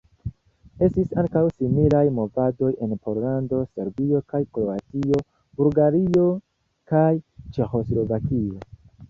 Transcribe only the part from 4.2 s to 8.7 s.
kaj Kroatio, Bulgario kaj Ĉeĥoslovakio.